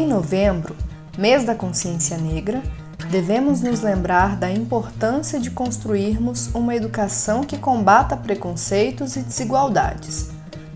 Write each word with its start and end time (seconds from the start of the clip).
novembro, 0.00 0.74
mês 1.18 1.44
da 1.44 1.54
consciência 1.54 2.16
negra, 2.16 2.62
devemos 3.10 3.60
nos 3.60 3.82
lembrar 3.82 4.36
da 4.36 4.50
importância 4.50 5.38
de 5.38 5.50
construirmos 5.50 6.48
uma 6.54 6.74
educação 6.74 7.42
que 7.42 7.58
combata 7.58 8.16
preconceitos 8.16 9.16
e 9.16 9.20
desigualdades. 9.20 10.30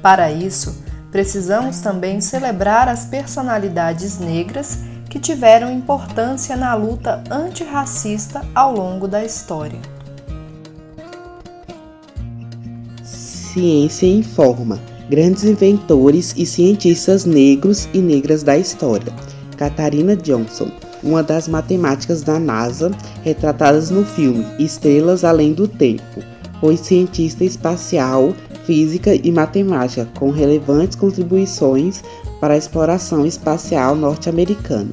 Para 0.00 0.30
isso, 0.30 0.84
precisamos 1.10 1.80
também 1.80 2.20
celebrar 2.20 2.88
as 2.88 3.04
personalidades 3.04 4.18
negras 4.18 4.78
que 5.08 5.18
tiveram 5.18 5.72
importância 5.72 6.56
na 6.56 6.72
luta 6.74 7.22
antirracista 7.28 8.46
ao 8.54 8.72
longo 8.72 9.08
da 9.08 9.24
história. 9.24 9.80
Ciência 13.02 14.06
informa 14.06 14.78
grandes 15.10 15.42
inventores 15.42 16.32
e 16.36 16.46
cientistas 16.46 17.24
negros 17.24 17.88
e 17.92 17.98
negras 17.98 18.44
da 18.44 18.56
história. 18.56 19.12
Catarina 19.56 20.14
Johnson, 20.14 20.70
uma 21.02 21.20
das 21.20 21.48
matemáticas 21.48 22.22
da 22.22 22.38
NASA, 22.38 22.92
retratadas 23.24 23.90
no 23.90 24.04
filme 24.04 24.46
Estrelas 24.60 25.24
Além 25.24 25.52
do 25.52 25.66
Tempo, 25.66 26.22
foi 26.60 26.76
cientista 26.76 27.42
espacial, 27.42 28.32
física 28.64 29.12
e 29.12 29.32
matemática 29.32 30.06
com 30.16 30.30
relevantes 30.30 30.96
contribuições 30.96 32.04
para 32.40 32.54
a 32.54 32.56
exploração 32.56 33.26
espacial 33.26 33.96
norte-americana. 33.96 34.92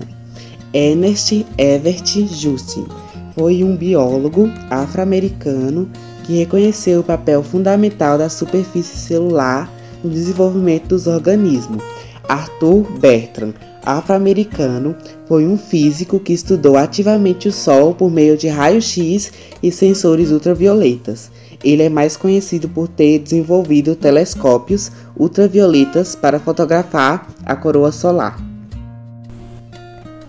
Ernest 0.73 1.45
Everett 1.59 2.27
Justin 2.27 2.87
foi 3.35 3.63
um 3.63 3.75
biólogo 3.75 4.49
afro-americano 4.71 5.87
que 6.23 6.39
reconheceu 6.39 7.01
o 7.01 7.03
papel 7.03 7.43
fundamental 7.43 8.17
da 8.17 8.29
superfície 8.29 8.97
celular 8.97 9.76
no 10.07 10.13
desenvolvimento 10.13 10.87
dos 10.87 11.05
organismos. 11.05 11.83
Arthur 12.27 12.83
Bertrand, 12.99 13.53
afro-americano, 13.85 14.95
foi 15.27 15.45
um 15.45 15.57
físico 15.57 16.19
que 16.19 16.33
estudou 16.33 16.77
ativamente 16.77 17.47
o 17.47 17.51
Sol 17.51 17.93
por 17.93 18.09
meio 18.09 18.37
de 18.37 18.47
raios-x 18.47 19.31
e 19.61 19.71
sensores 19.71 20.31
ultravioletas. 20.31 21.31
Ele 21.63 21.83
é 21.83 21.89
mais 21.89 22.15
conhecido 22.15 22.69
por 22.69 22.87
ter 22.87 23.19
desenvolvido 23.19 23.95
telescópios 23.95 24.91
ultravioletas 25.15 26.15
para 26.15 26.39
fotografar 26.39 27.27
a 27.45 27.55
coroa 27.55 27.91
solar. 27.91 28.37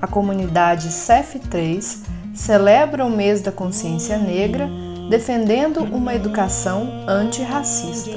A 0.00 0.06
comunidade 0.06 0.89
CEF3 0.89 1.98
celebra 2.34 3.05
o 3.05 3.11
mês 3.11 3.42
da 3.42 3.50
consciência 3.50 4.17
negra 4.17 4.69
defendendo 5.11 5.83
uma 5.83 6.14
educação 6.14 7.05
antirracista. 7.08 8.17